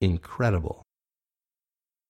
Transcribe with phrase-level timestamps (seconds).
[0.00, 0.85] incredible.